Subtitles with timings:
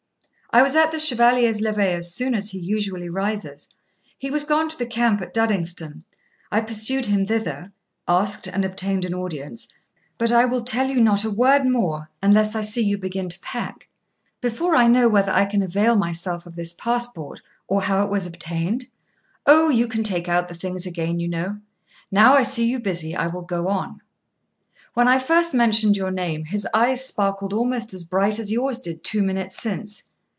[0.53, 3.69] 'I was at the Chevalier's levee as soon as he usually rises.
[4.17, 6.03] He was gone to the camp at Duddingston.
[6.51, 7.71] I pursued him thither,
[8.05, 9.69] asked and obtained an audience
[10.17, 13.39] but I will tell you not a word more, unless I see you begin to
[13.39, 13.87] pack.'
[14.41, 17.39] 'Before I know whether I can avail myself of this passport,
[17.69, 18.87] or how it was obtained?'
[19.45, 21.61] 'O, you can take out the things again, you know.
[22.11, 24.01] Now I see you busy, I will go on.
[24.95, 29.01] When I first mentioned your name, his eyes sparkled almost as bright as yours did
[29.05, 30.03] two minutes since.